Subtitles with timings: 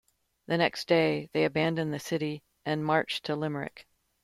[0.47, 3.85] The next day, they abandoned the city and marched to Limerick.